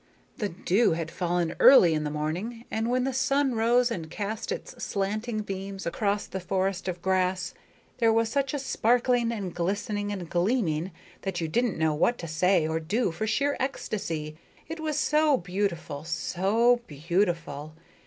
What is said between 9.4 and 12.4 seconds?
glistening and gleaming that you didn't know what to